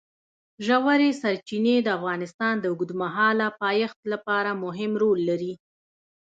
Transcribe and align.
ژورې 0.65 1.09
سرچینې 1.21 1.75
د 1.81 1.87
افغانستان 1.97 2.53
د 2.59 2.65
اوږدمهاله 2.71 3.47
پایښت 3.61 3.99
لپاره 4.13 4.59
مهم 4.63 4.91
رول 5.01 5.19
لري. 5.29 5.53